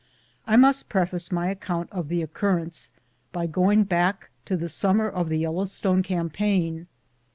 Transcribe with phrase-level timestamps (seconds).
[0.47, 2.89] I must preface my account of the occurrence
[3.31, 6.87] by going back to the summer of the Yellowstone campaign.